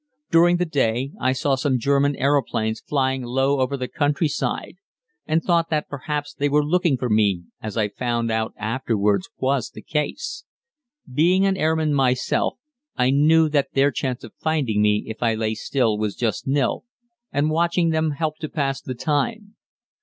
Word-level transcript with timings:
During 0.31 0.57
the 0.57 0.65
day 0.65 1.11
I 1.19 1.31
saw 1.31 1.53
some 1.53 1.77
German 1.77 2.15
aeroplanes 2.15 2.79
flying 2.81 3.21
low 3.21 3.59
over 3.59 3.77
the 3.77 3.87
countryside, 3.87 4.77
and 5.27 5.43
thought 5.43 5.69
that 5.69 5.89
perhaps 5.89 6.33
they 6.33 6.49
were 6.49 6.65
looking 6.65 6.97
for 6.97 7.07
me, 7.07 7.43
as 7.61 7.77
I 7.77 7.89
found 7.89 8.31
out 8.31 8.55
afterwards 8.57 9.29
was 9.37 9.69
the 9.69 9.83
case. 9.83 10.43
Being 11.07 11.45
an 11.45 11.55
airman 11.55 11.93
myself, 11.93 12.57
I 12.95 13.11
knew 13.11 13.47
that 13.49 13.73
their 13.73 13.91
chance 13.91 14.23
of 14.23 14.33
finding 14.41 14.81
me 14.81 15.03
if 15.05 15.21
I 15.21 15.35
lay 15.35 15.53
still 15.53 15.99
was 15.99 16.15
just 16.15 16.47
nil, 16.47 16.83
and 17.31 17.51
watching 17.51 17.89
them 17.91 18.09
helped 18.09 18.41
to 18.41 18.49
pass 18.49 18.81
the 18.81 18.95
time. 18.95 19.55